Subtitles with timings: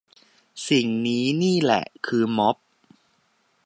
[0.69, 2.57] สิ่งนี้นี่แหละคือม็อบ